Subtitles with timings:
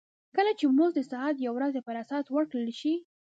[0.35, 2.93] کله چې مزد د ساعت یا ورځې پر اساس ورکړل شي